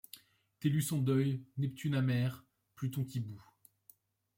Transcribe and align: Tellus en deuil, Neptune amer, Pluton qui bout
Tellus 0.59 0.83
en 0.93 0.97
deuil, 0.97 1.43
Neptune 1.57 1.93
amer, 1.93 2.43
Pluton 2.75 3.05
qui 3.05 3.19
bout 3.19 3.45